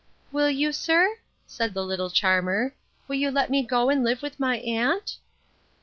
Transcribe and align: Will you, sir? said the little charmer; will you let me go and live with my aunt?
Will 0.31 0.49
you, 0.49 0.71
sir? 0.71 1.17
said 1.45 1.75
the 1.75 1.83
little 1.85 2.09
charmer; 2.09 2.73
will 3.07 3.17
you 3.17 3.29
let 3.29 3.51
me 3.51 3.61
go 3.61 3.91
and 3.91 4.03
live 4.03 4.23
with 4.23 4.39
my 4.39 4.57
aunt? 4.57 5.17